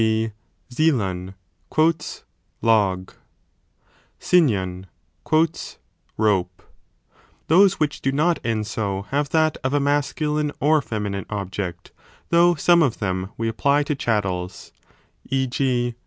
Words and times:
g. 0.01 0.31
v\ov 0.75 1.35
(log), 2.63 3.13
cryoiviov 4.19 5.75
(rope); 6.17 6.63
those 7.49 7.75
which 7.79 8.01
do 8.01 8.11
not 8.11 8.39
end 8.43 8.65
so 8.65 9.03
have 9.11 9.29
that 9.29 9.59
of 9.63 9.75
a 9.75 9.79
mascu 9.79 10.37
line 10.37 10.51
or 10.59 10.81
feminine 10.81 11.27
object, 11.29 11.91
though 12.29 12.55
some 12.55 12.81
of 12.81 12.97
them 12.97 13.29
we 13.37 13.47
apply 13.47 13.83
to 13.83 13.93
chattels: 13.93 14.73
e. 15.29 15.45
g. 15.45 15.93